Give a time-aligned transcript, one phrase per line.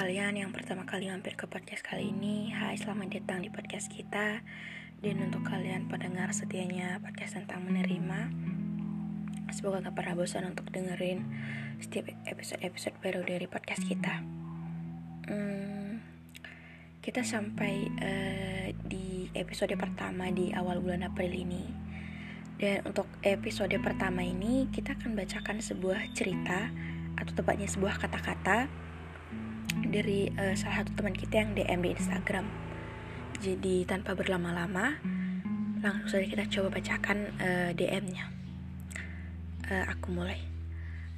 [0.00, 4.40] kalian yang pertama kali mampir ke podcast kali ini, hai selamat datang di podcast kita.
[4.96, 8.32] Dan untuk kalian pendengar setianya podcast tentang menerima,
[9.52, 11.20] semoga gak pernah bosan untuk dengerin
[11.84, 14.24] setiap episode-episode baru dari podcast kita.
[15.28, 16.00] Hmm,
[17.04, 21.68] kita sampai uh, di episode pertama di awal bulan April ini.
[22.56, 26.72] Dan untuk episode pertama ini kita akan bacakan sebuah cerita
[27.20, 28.88] atau tepatnya sebuah kata-kata
[29.90, 32.46] dari uh, salah satu teman kita yang DM di Instagram.
[33.42, 35.02] Jadi tanpa berlama-lama,
[35.82, 38.30] langsung saja kita coba bacakan uh, eh, DM-nya.
[39.66, 40.38] Uh, eh, aku mulai.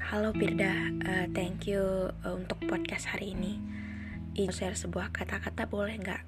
[0.03, 3.61] Halo Pirda, uh, thank you uh, untuk podcast hari ini.
[4.33, 6.23] Ini share sebuah kata-kata boleh nggak?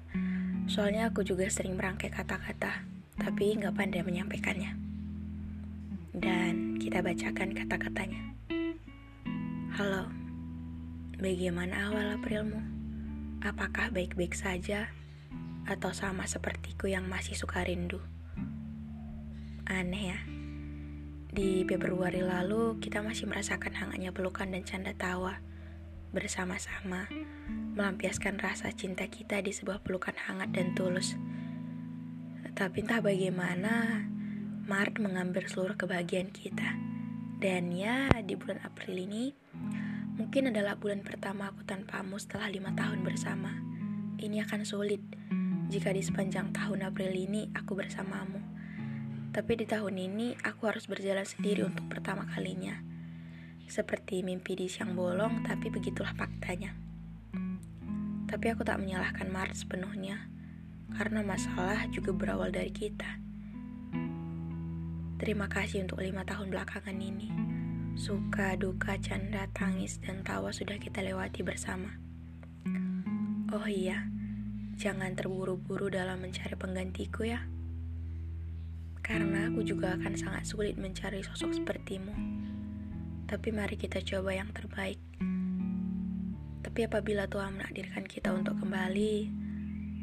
[0.69, 2.85] Soalnya aku juga sering merangkai kata-kata,
[3.17, 4.77] tapi nggak pandai menyampaikannya.
[6.13, 8.21] Dan kita bacakan kata-katanya.
[9.75, 10.24] Halo,
[11.15, 12.59] Bagaimana awal Aprilmu?
[13.39, 14.91] Apakah baik-baik saja
[15.63, 18.03] atau sama sepertiku yang masih suka rindu?
[19.63, 20.19] Aneh ya.
[21.31, 25.39] Di Februari lalu kita masih merasakan hangatnya pelukan dan canda tawa
[26.11, 27.07] bersama-sama
[27.79, 31.15] melampiaskan rasa cinta kita di sebuah pelukan hangat dan tulus.
[32.59, 34.03] Tapi entah bagaimana
[34.67, 36.75] Maret mengambil seluruh kebahagiaan kita.
[37.39, 39.44] Dan ya, di bulan April ini
[40.15, 43.51] Mungkin adalah bulan pertama aku tanpamu setelah lima tahun bersama.
[44.15, 45.03] Ini akan sulit
[45.67, 48.39] jika di sepanjang tahun April ini aku bersamamu.
[49.35, 52.79] Tapi di tahun ini aku harus berjalan sendiri untuk pertama kalinya.
[53.67, 56.71] Seperti mimpi di siang bolong, tapi begitulah faktanya.
[58.31, 60.31] Tapi aku tak menyalahkan Maret sepenuhnya,
[60.95, 63.19] karena masalah juga berawal dari kita.
[65.19, 67.54] Terima kasih untuk lima tahun belakangan ini.
[67.95, 71.95] Suka, duka, canda, tangis, dan tawa sudah kita lewati bersama.
[73.55, 74.11] Oh iya,
[74.75, 77.39] jangan terburu-buru dalam mencari penggantiku ya.
[78.99, 82.11] Karena aku juga akan sangat sulit mencari sosok sepertimu.
[83.31, 84.99] Tapi mari kita coba yang terbaik.
[86.67, 89.31] Tapi apabila Tuhan menakdirkan kita untuk kembali,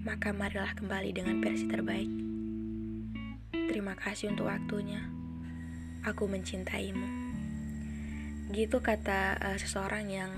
[0.08, 2.08] maka marilah kembali dengan versi terbaik.
[3.52, 5.04] Terima kasih untuk waktunya.
[6.08, 7.21] Aku mencintaimu
[8.50, 10.32] gitu kata uh, seseorang yang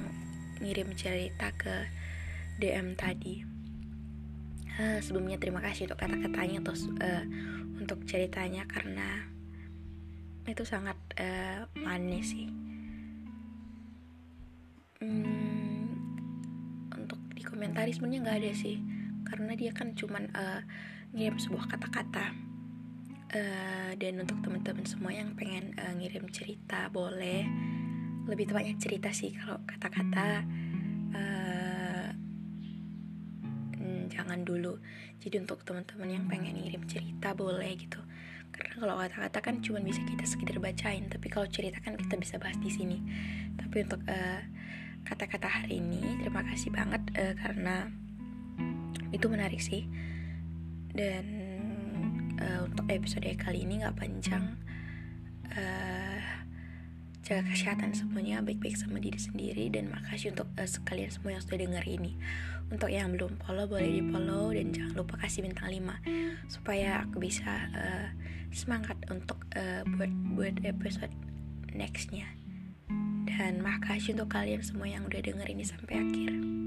[0.60, 1.88] ngirim cerita ke
[2.60, 3.42] DM tadi.
[4.74, 7.24] Uh, sebelumnya terima kasih untuk kata-katanya terus uh,
[7.78, 9.30] untuk ceritanya karena
[10.44, 12.50] itu sangat uh, manis sih.
[15.00, 15.94] Hmm,
[16.92, 18.76] untuk di komentari sebenarnya nggak ada sih
[19.24, 20.60] karena dia kan cuman uh,
[21.16, 22.34] ngirim sebuah kata-kata.
[23.34, 27.42] Uh, dan untuk teman-teman semua yang pengen uh, ngirim cerita boleh
[28.24, 30.44] lebih tepatnya cerita sih kalau kata-kata
[31.12, 32.08] uh,
[34.14, 34.78] jangan dulu.
[35.18, 38.00] Jadi untuk teman-teman yang pengen ngirim cerita boleh gitu.
[38.54, 42.38] Karena kalau kata-kata kan cuma bisa kita sekedar bacain tapi kalau cerita kan kita bisa
[42.38, 42.98] bahas di sini.
[43.58, 44.42] Tapi untuk eh,
[45.04, 47.90] kata-kata hari ini terima kasih banget uh, karena
[49.12, 49.84] itu menarik sih.
[50.94, 51.26] Dan
[52.38, 54.54] uh, untuk episode kali ini nggak panjang.
[55.54, 55.93] Uh,
[57.24, 61.58] jaga kesehatan semuanya baik-baik sama diri sendiri dan makasih untuk uh, sekalian semua yang sudah
[61.58, 62.20] dengar ini.
[62.68, 67.24] Untuk yang belum follow boleh di follow dan jangan lupa kasih bintang 5 supaya aku
[67.24, 68.08] bisa uh,
[68.52, 71.12] semangat untuk uh, buat buat episode
[71.72, 72.28] nextnya.
[73.24, 76.63] Dan makasih untuk kalian semua yang udah denger ini sampai akhir